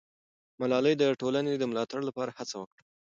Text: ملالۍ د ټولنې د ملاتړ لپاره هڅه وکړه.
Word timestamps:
ملالۍ 0.59 0.93
د 0.97 1.03
ټولنې 1.21 1.53
د 1.57 1.63
ملاتړ 1.71 1.99
لپاره 2.09 2.31
هڅه 2.37 2.55
وکړه. 2.61 2.81